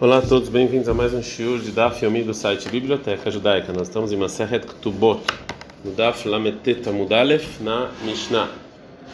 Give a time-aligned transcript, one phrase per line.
[0.00, 3.72] Olá a todos, bem-vindos a mais um shiur de Daf Yomi do site Biblioteca Judaica.
[3.72, 5.20] Nós estamos em Maseret Ktubot,
[5.84, 8.48] no Daf Lametet Amudalef, na Mishnah.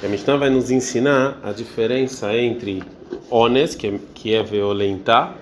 [0.02, 2.82] E a Mishnah vai nos ensinar a diferença entre
[3.30, 5.34] ones, que é, que é violentar,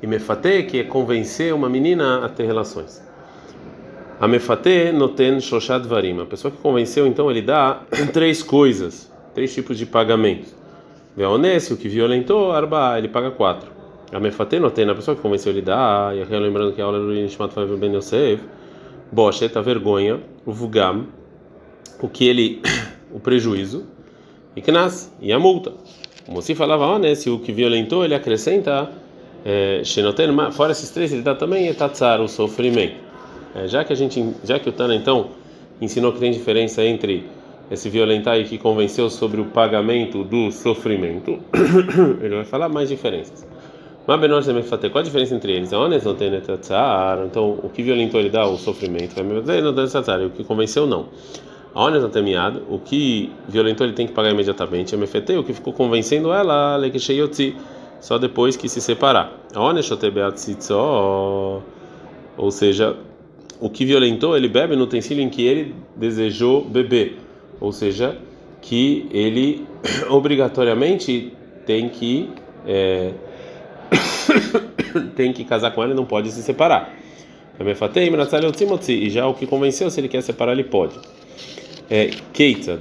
[0.00, 3.02] e mefate, que é convencer uma menina a ter relações.
[4.20, 6.20] A mefate noten shoshat varim.
[6.20, 7.80] A pessoa que convenceu, então, ele dá
[8.14, 10.54] três coisas, três tipos de pagamento.
[11.16, 13.79] Veones, o que violentou, arba, ele paga quatro.
[14.12, 17.12] A mefateno tem na pessoa que convenceu ele dá, e lembrando que a aula do
[17.12, 18.42] Nishmat Fav Ben Yosef,
[19.12, 21.06] Boshet, a vergonha, o Vugam,
[22.00, 22.60] o que ele,
[23.12, 23.84] o prejuízo,
[24.56, 25.72] e Knas, e a multa.
[26.26, 28.90] Como se falava, honesto, o que violentou, ele acrescenta,
[29.84, 32.96] Shenoten, fora esses três, ele dá também etatzar, o sofrimento.
[33.54, 35.30] É, já que a gente, já que o Tana então
[35.80, 37.24] ensinou que tem diferença entre
[37.70, 41.38] esse violentar e que convenceu sobre o pagamento do sofrimento,
[42.22, 43.46] ele vai falar mais diferenças.
[44.04, 44.16] Qual
[45.00, 45.72] a diferença entre eles?
[45.72, 46.30] A não tem
[47.26, 49.24] então o que violentou ele dá o sofrimento, tem
[50.26, 51.08] o que convenceu não.
[51.74, 54.94] A Ones não tem miado, o que violentou ele tem que pagar imediatamente.
[54.94, 54.98] A
[55.38, 56.74] o que ficou convencendo ela,
[58.00, 59.32] só depois que se separar.
[59.54, 59.86] Ones
[62.36, 62.96] ou seja,
[63.60, 67.18] o que violentou ele bebe no utensílio em que ele desejou beber,
[67.60, 68.16] ou seja,
[68.60, 69.66] que ele
[70.10, 71.32] obrigatoriamente
[71.66, 72.30] tem que
[72.66, 73.12] é,
[75.16, 76.94] tem que casar com ela e não pode se separar.
[78.88, 80.94] E já o que convenceu, se ele quer separar, ele pode.
[81.90, 82.80] É, Keita,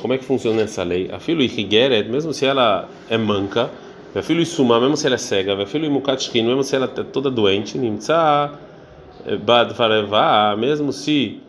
[0.00, 1.10] como é que funciona essa lei?
[1.12, 3.70] A filho Higeret, mesmo se ela é manca,
[4.14, 7.02] a filho Isuma, mesmo se ela é cega, a filho Imukatshkin, mesmo se ela é
[7.02, 8.52] toda doente, Nimtsa
[9.26, 9.74] é, Bad
[10.56, 11.40] mesmo se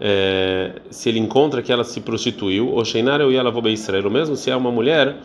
[0.00, 4.36] é, se ele encontra que ela se prostituiu, ou Sheinar eu ia lavou Israel, mesmo
[4.36, 5.16] se é uma mulher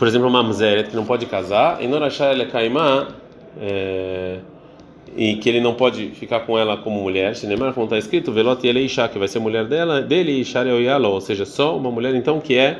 [0.00, 3.08] por exemplo, uma mamzeret que não pode casar, e Norachá ele caimá,
[3.60, 4.38] é,
[5.14, 8.66] e que ele não pode ficar com ela como mulher, Shinemar, como está escrito, Velot
[8.66, 12.14] ele Isha, que vai ser mulher dela, dele e Ishar ou seja, só uma mulher
[12.14, 12.78] então que é,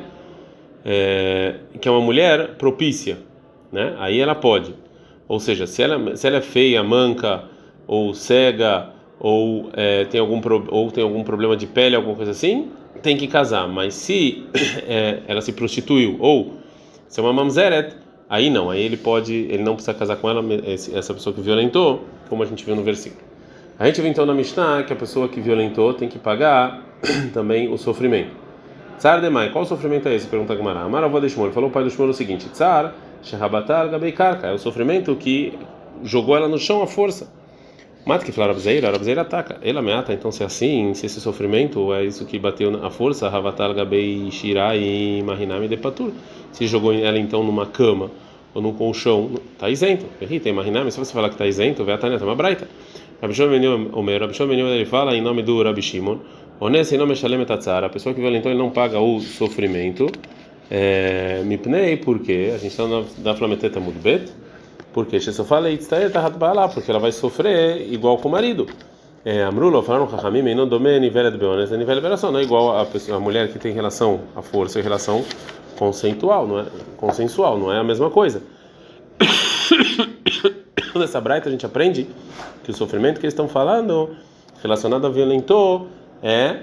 [0.83, 3.19] é, que é uma mulher propícia,
[3.71, 3.95] né?
[3.99, 4.73] Aí ela pode.
[5.27, 7.43] Ou seja, se ela, se ela é feia, manca
[7.85, 12.71] ou cega ou é, tem algum ou tem algum problema de pele, alguma coisa assim,
[13.03, 13.67] tem que casar.
[13.67, 14.43] Mas se
[14.89, 16.60] é, ela se prostituiu ou
[17.11, 17.93] se é uma mamzeret,
[18.29, 22.05] aí não, aí ele pode, ele não precisa casar com ela, essa pessoa que violentou,
[22.29, 23.21] como a gente viu no versículo.
[23.77, 26.81] A gente viu então na Mishnah que a pessoa que violentou tem que pagar
[27.33, 28.31] também o sofrimento.
[28.97, 30.25] Tsar demai, qual sofrimento é esse?
[30.25, 30.79] Pergunta Gamara.
[30.79, 34.53] Amara avó de falou o pai do Shmuel o seguinte: Tsar, shehabatar gabei karka, é
[34.53, 35.59] o sofrimento que
[36.03, 37.29] jogou ela no chão à força.
[38.03, 39.59] Mata que fala Rabzeira, Rabzeira ataca.
[39.61, 43.29] Ela ameaça, então se é assim, se esse sofrimento é isso que bateu a força,
[43.29, 46.11] Ravatal Gabei Shirai e Mahinami de Patur.
[46.51, 48.09] Se jogou ela então numa cama
[48.55, 50.05] ou num colchão, tá isento.
[50.41, 52.67] Tem Mahinami, se você falar que tá isento, vai até uma braita.
[53.21, 56.17] Rabi Shimon Omer, ele fala em nome do Rabi Shimon,
[56.59, 60.07] Onese nome Shalem Tatzara, a pessoa que violentou ele não paga o sofrimento.
[60.71, 62.83] É, Mipnei, porque a gente está
[63.23, 64.31] na Flameteta Mudbet
[64.93, 65.19] porque
[66.09, 66.29] tá
[66.69, 68.67] porque ela vai sofrer igual com o marido.
[69.23, 73.19] É, Amrulo falaram Chachamim, não domene nivelet beones, nivel não é igual a, pessoa, a
[73.19, 75.23] mulher que tem relação, a força e relação
[75.77, 76.65] consensual, não é?
[76.97, 78.41] Consensual, não é a mesma coisa.
[80.95, 82.07] Nessa braita a gente aprende
[82.63, 84.15] que o sofrimento que eles estão falando
[84.61, 85.87] relacionado a violentou
[86.23, 86.61] é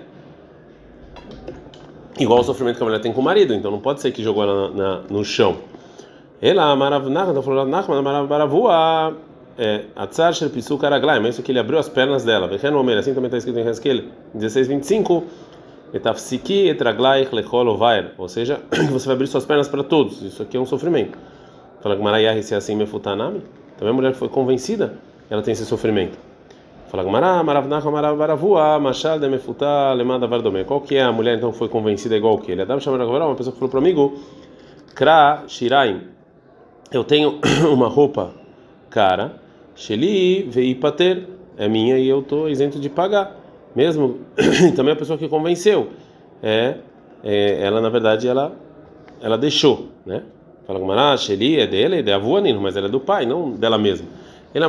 [2.18, 4.22] igual ao sofrimento que a mulher tem com o marido, então não pode ser que
[4.22, 5.58] jogou ela na, na, no chão.
[6.40, 9.16] Ela, Maravnach, então falou Nachman, Maravua,
[9.96, 12.46] Atzar Shel Pisu Karaglaim, isso que ele abriu as pernas dela.
[12.46, 14.04] Vechen Omer, assim também está escrito em Hezkel
[14.36, 15.24] 16:25.
[15.92, 18.60] Etafsiki etraglaich lechol ovair, ou seja,
[18.92, 20.22] você vai abrir suas pernas para todos.
[20.22, 21.18] Isso aqui é um sofrimento.
[21.80, 23.42] Fala que Marayah se é assim mefutanami.
[23.76, 24.94] Também a mulher foi convencida,
[25.28, 26.18] ela tem esse sofrimento.
[26.88, 30.62] Fala que Mará, Maravnach, Maravua, Machal de mefuta lemada vardomé.
[30.62, 32.62] Qual que é a mulher então foi convencida igual que ele?
[32.62, 34.20] Adam chamou uma pessoa que falou para o amigo,
[34.94, 36.17] Kra Shiraim
[36.90, 37.38] eu tenho
[37.72, 38.32] uma roupa
[38.90, 39.36] cara,
[39.74, 43.36] Sheli veipater, é minha e eu estou isento de pagar.
[43.74, 44.20] Mesmo
[44.74, 45.90] também a pessoa que convenceu,
[46.42, 46.76] é,
[47.22, 48.52] é, ela na verdade ela
[49.20, 50.22] ela deixou, né?
[50.66, 53.52] Fala que ah, Sheli é dele, é de avuanino, mas ela é do pai, não
[53.52, 54.06] dela mesma.
[54.54, 54.64] Ele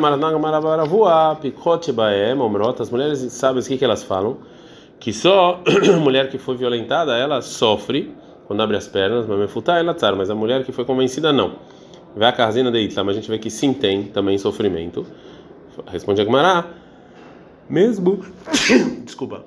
[2.81, 4.37] as mulheres sabem o que que elas falam,
[4.99, 8.13] que só a mulher que foi violentada, ela sofre
[8.47, 9.37] quando abre as pernas, mas
[9.79, 11.53] ela mas a mulher que foi convencida não.
[12.15, 15.05] Vai a casina de Itla, mas a gente vê que sim tem também sofrimento.
[15.87, 16.67] Responde a Gmará.
[17.69, 18.25] Mesmo.
[19.05, 19.45] Desculpa.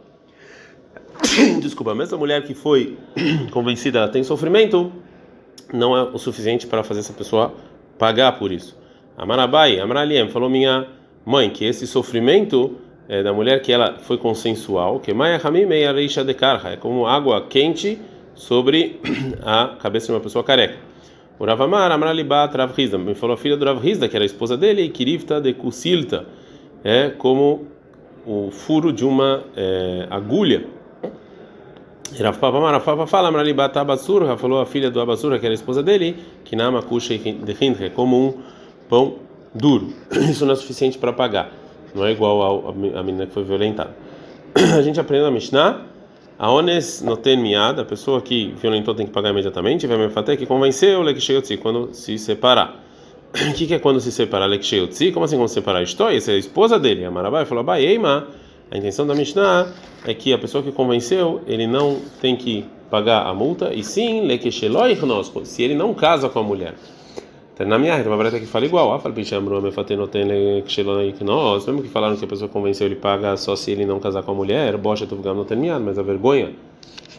[1.60, 2.96] Desculpa, mesmo a mulher que foi
[3.50, 4.92] convencida ela tem sofrimento,
[5.72, 7.54] não é o suficiente para fazer essa pessoa
[7.98, 8.76] pagar por isso.
[9.16, 10.86] Amarabai, Amaraliem, falou minha
[11.24, 12.76] mãe que esse sofrimento
[13.08, 16.36] é, da mulher que ela foi consensual, que Areisha de
[16.72, 17.98] é como água quente
[18.34, 19.00] sobre
[19.42, 20.91] a cabeça de uma pessoa careca.
[21.42, 22.72] O Ravamar, Amralibat Rav
[23.04, 26.24] me falou a filha do Rav que era a esposa dele, Kirivta de Kusilta,
[26.84, 27.66] é como
[28.24, 30.64] o furo de uma é, agulha.
[32.16, 36.16] Rav Papa fala, Amralibat Abasurha, falou a filha do Abasurha, que era a esposa dele,
[36.44, 38.34] que Nama Kusha de Hindre, como um
[38.88, 39.16] pão
[39.52, 39.88] duro.
[40.30, 41.50] Isso não é suficiente para pagar.
[41.92, 43.96] Não é igual à menina que foi violentada.
[44.78, 45.91] A gente aprende na Mishnah
[46.42, 49.86] a ones noten miad, a pessoa que violentou tem que pagar imediatamente.
[49.86, 52.82] Vai me fazer que convenceu o leksheyotzi quando se separar.
[53.48, 55.12] O que, que é quando se separar leksheyotzi?
[55.12, 55.84] Como assim quando se separar?
[55.84, 57.04] Estou, essa é a esposa dele.
[57.04, 58.26] A Marabai falou, Eima.
[58.72, 59.72] A intenção da Mishnah
[60.04, 64.26] é que a pessoa que convenceu, ele não tem que pagar a multa, e sim,
[64.26, 64.98] lekesheloi
[65.44, 66.74] se ele não casa com a mulher.
[67.58, 68.98] Na minha reta, uma breta que fala igual.
[68.98, 69.50] Fala, mesmo
[71.82, 74.34] que falaram que a pessoa convenceu ele paga só se ele não casar com a
[74.34, 76.52] mulher, bocha tu não terminado, mas a vergonha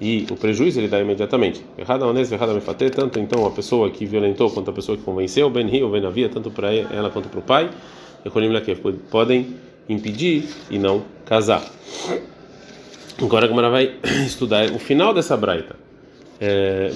[0.01, 1.63] e o prejuízo ele dá imediatamente.
[1.77, 5.03] Errada honesta, errada me fater, tanto então a pessoa que violentou quanto a pessoa que
[5.03, 7.69] convenceu, ben rio, ben avia, tanto para ela quanto para o pai,
[9.09, 9.55] podem
[9.87, 11.63] impedir e não casar.
[13.21, 13.95] Agora a Gamara vai
[14.25, 15.82] estudar o final dessa braita.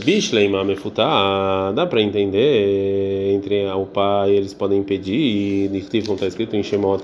[0.03, 6.55] Bishleima mefutá, dá para entender entre o pai eles podem impedir e como está escrito
[6.55, 7.03] em Shemot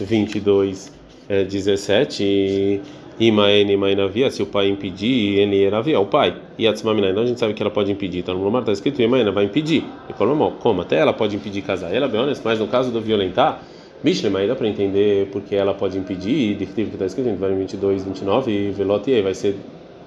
[0.00, 0.92] 22
[1.28, 2.80] 17
[3.20, 6.34] Imaene Mainavia, se o pai impedir, ele era via, o pai.
[6.58, 8.20] E a Tzmamina, então a gente sabe que ela pode impedir.
[8.20, 9.84] Então no Lomar está escrito Imaena vai impedir.
[10.08, 10.80] E como, como?
[10.80, 11.94] Até ela pode impedir casar.
[11.94, 13.62] Ela, bem honesta, mas no caso do violentar,
[14.02, 16.62] Mishlema, dá para entender porque ela pode impedir.
[16.62, 19.54] E que está escrito em 22, 29 e Velotie vai ser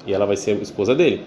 [0.08, 1.22] e ela vai ser esposa dele.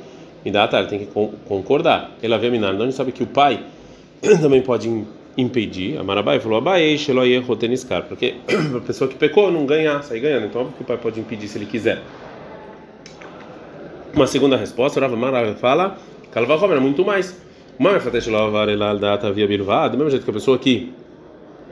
[0.46, 1.06] E tá, ele tem que
[1.48, 2.12] concordar.
[2.22, 2.72] Ela vê minar.
[2.76, 3.64] Gente sabe que o pai
[4.40, 5.04] também pode
[5.36, 5.98] impedir.
[5.98, 8.04] A Marabai falou: Abai, Sheloye, Roteniskar.
[8.04, 8.36] Porque
[8.76, 10.46] a pessoa que pecou não ganhar, sair ganhando.
[10.46, 12.00] Então, óbvio que o pai pode impedir se ele quiser.
[14.14, 15.98] Uma segunda resposta, Rav Marabai fala:
[16.30, 17.36] Kalvachom era muito mais.
[17.76, 17.98] Do mesmo
[20.10, 20.92] jeito que a pessoa que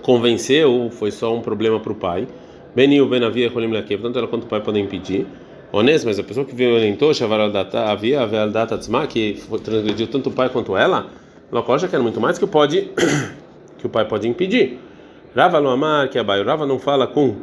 [0.03, 2.27] convenceu foi só um problema para o pai.
[2.75, 5.29] Benil Benavia Rolim Lakev, tanto ela quanto o pai podem impedir
[5.75, 7.11] honesto, mas a pessoa que violentou
[7.89, 8.79] havia a data
[9.09, 11.07] que transgrediu tanto o pai quanto ela,
[11.51, 12.91] Locoja quer muito mais que pode
[13.79, 14.79] que o pai pode impedir.
[15.35, 17.37] Rava lo amar que Abai, Rava não fala com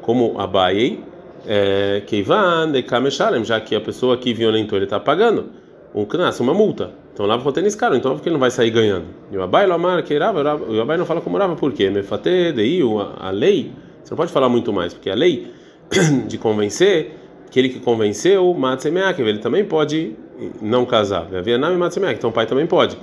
[0.00, 0.98] como Abai,
[1.46, 5.46] é, que Ivan de Kameshalem, já que a pessoa que violentou ele está pagando
[5.94, 6.90] um knas, uma multa.
[7.12, 9.06] Então lá vou ter nesse cara, então porque ele não vai sair ganhando.
[9.30, 11.90] E o Abai lo amar que Rava, o Abai não fala como Rava, por quê?
[11.90, 12.80] Mefate de
[13.20, 15.52] a lei, você não pode falar muito mais, porque a lei
[16.26, 17.21] de convencer
[17.52, 20.16] aquele que convenceu, Matsemeakev, ele também pode
[20.62, 21.26] não casar.
[21.44, 22.96] Vietnam e Matsemeakev, então o pai também pode.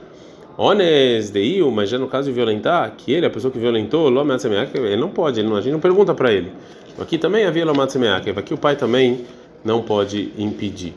[0.58, 4.26] Ones deiu, mas já no caso de violentar, que ele, a pessoa que violentou, Ló
[4.26, 6.52] Matsemeakev, ele não pode, ele não, a gente não pergunta para ele.
[7.00, 9.24] Aqui também havia Ló Matsemeakev, aqui o pai também
[9.64, 10.96] não pode impedir.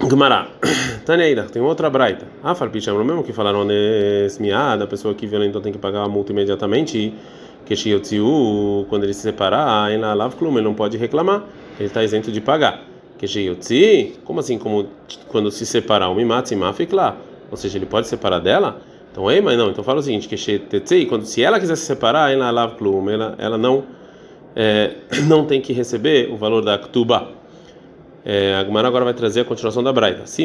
[0.00, 0.48] Gumará,
[1.06, 2.26] Taneira, tem outra braita.
[2.42, 6.08] Ah, Farpicham, mesmo que falaram Ones miada, a pessoa que violentou tem que pagar a
[6.08, 7.14] multa imediatamente.
[7.64, 7.74] Que
[8.88, 10.00] quando ele se separar, ele
[10.62, 11.42] não pode reclamar,
[11.78, 12.82] ele está isento de pagar.
[13.18, 13.26] Que
[14.24, 14.88] como assim, como
[15.28, 16.54] quando se separar, o mimatzi
[16.92, 17.16] lá,
[17.50, 18.80] ou seja, ele pode separar dela?
[19.10, 20.34] Então, ei, mas não, então fala o seguinte, que
[21.06, 22.52] quando se ela quiser se separar, em la
[23.10, 23.84] ela, ela não
[24.54, 24.94] é,
[25.28, 27.28] não tem que receber o valor da ktuba.
[28.24, 30.26] É, a Gumara agora vai trazer a continuação da Braita.
[30.26, 30.44] Se,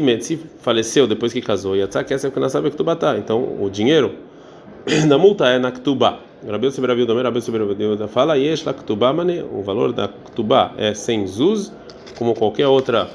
[0.60, 3.18] faleceu depois que casou, e a tzak essa é que não sabe a ktuba tá.
[3.18, 4.16] Então, o dinheiro
[5.08, 6.20] da multa é na ktuba.
[6.48, 11.28] Rabi Rabi Domer, Rabi Rabi fala, Yesh la mane, o valor da ktubá é sem
[11.28, 11.72] zuz,
[12.18, 13.08] como qualquer outra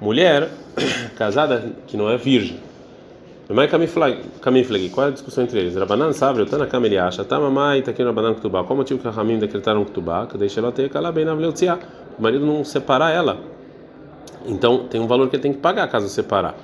[0.00, 0.48] mulher
[1.18, 2.68] casada que não é virgem.
[3.50, 5.74] Mas Kamifleg, qual é a discussão entre eles?
[5.74, 8.62] Rabanan sabe, o Tanakam ele acha, Tamamai, tá aqui no Rabanan Ktubá.
[8.62, 10.26] Qual o motivo que a Ramim decretaram Ktubá?
[10.26, 11.78] Que deixa ela ter cala bem na Vleutzia.
[12.18, 13.38] O marido não separar ela.
[14.46, 16.56] Então tem um valor que ele tem que pagar caso separar.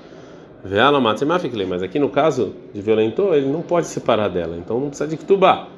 [0.63, 4.55] Veala Matemafikle, mas aqui no caso de violentou, ele não pode separar dela.
[4.59, 5.69] Então não precisa de Ktubá.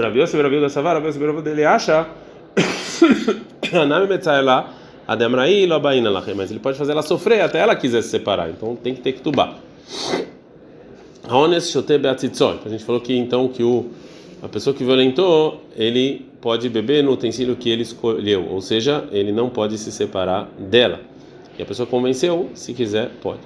[0.00, 2.06] Rabi Yosef, Rabi Yosef, Rabi Yosef, Rabi dele acha
[3.72, 4.74] Anami Metzaela
[5.06, 8.76] Ademrai Lobaina Lachem, mas ele pode fazer ela sofrer até ela quiser se separar, então
[8.76, 9.58] tem que ter que tubar.
[11.28, 13.90] Haones Shote então a gente falou que então que o
[14.40, 19.32] a pessoa que violentou, ele pode beber no utensílio que ele escolheu, ou seja, ele
[19.32, 21.00] não pode se separar dela.
[21.58, 23.40] E a pessoa convenceu, se quiser, pode.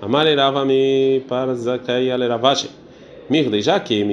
[0.00, 2.70] Amalerava-me para Zakai Aleravache.
[3.28, 4.04] Mirde, já que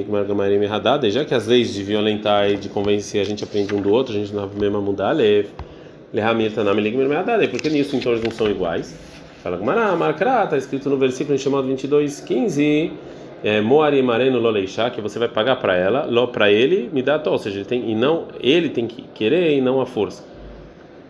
[1.11, 4.15] já que as leis de violentar e de convencer a gente aprende um do outro,
[4.15, 5.47] a gente não mesmo mudar, Lev,
[6.81, 8.95] Ligmir Hadada, porque nisso então eles não são iguais.
[9.43, 12.91] Fala Gamara, Markra, está escrito no versículo em chamado 22, 15,
[13.43, 17.21] é, Moari Mareno Loleishá, que você vai pagar para ela, lo para ele, me dá
[17.23, 20.23] ou seja, ele tem e não ele tem que querer e não a força.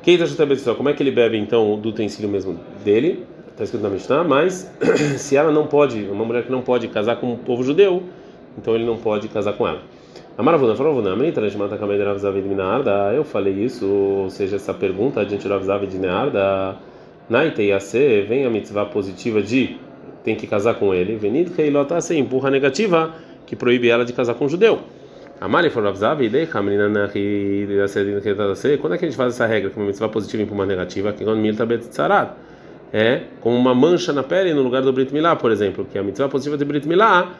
[0.01, 0.45] Quem está
[0.75, 3.25] Como é que ele bebe então do utensílio mesmo dele?
[3.53, 4.67] Está escrito na Mishnah, mas
[5.15, 8.01] se ela não pode, uma mulher que não pode casar com o povo judeu,
[8.57, 9.79] então ele não pode casar com ela.
[10.35, 11.03] Amaravuna falou,
[13.15, 16.77] eu falei isso, ou seja, essa pergunta diante do Avzav de Nearda,
[17.29, 19.77] Naite Yase, vem a mitzvah positiva de
[20.23, 23.13] tem que casar com ele, Venid Keilotase, empurra negativa
[23.45, 24.79] que proíbe ela de casar com o judeu.
[25.39, 26.19] Amali falou Avzav,
[28.81, 31.23] quando é que a gente faz essa regra, que uma mitzvah positiva empurra negativa, que
[31.23, 32.31] quando milta betzarat,
[32.93, 36.03] é como uma mancha na pele no lugar do Brit Milá, por exemplo, que a
[36.03, 37.33] mitzvah positiva de Brit Milá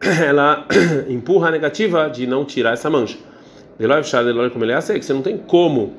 [0.24, 0.66] ela
[1.10, 3.18] empurra a negativa de não tirar essa mancha.
[3.76, 5.94] como ele é que você não tem como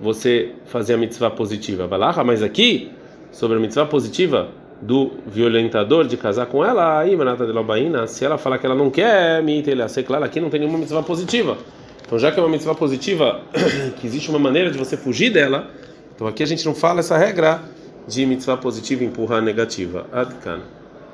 [0.00, 1.86] você fazer a mitzvah positiva.
[1.86, 2.90] Vai lá, mas aqui,
[3.30, 4.48] sobre a mitzvah positiva
[4.80, 8.74] do violentador de casar com ela, aí, manata de lobaína, se ela falar que ela
[8.74, 9.42] não quer,
[9.88, 11.58] ser claro, aqui não tem nenhuma mitzvah positiva.
[12.06, 13.40] Então, já que é uma mitzvah positiva,
[14.00, 15.70] que existe uma maneira de você fugir dela,
[16.14, 17.62] então aqui a gente não fala essa regra
[18.06, 20.06] de mitzvah positiva empurra a negativa.
[20.12, 20.60] Adkan.